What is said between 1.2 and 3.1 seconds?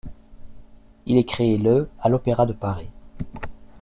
créé le à l'Opéra de Paris.